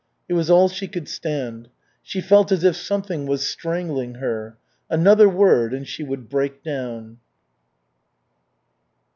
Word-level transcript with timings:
It 0.27 0.33
was 0.33 0.49
all 0.49 0.67
she 0.67 0.87
could 0.87 1.07
stand. 1.07 1.69
She 2.01 2.21
felt 2.21 2.51
as 2.51 2.63
if 2.63 2.75
something 2.75 3.27
was 3.27 3.45
strangling 3.47 4.15
her. 4.15 4.57
Another 4.89 5.29
word 5.29 5.75
and 5.75 5.87
she 5.87 6.03
would 6.03 6.27
break 6.27 6.63
down. 6.63 7.19